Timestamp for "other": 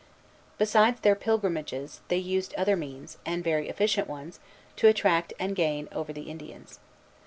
2.55-2.75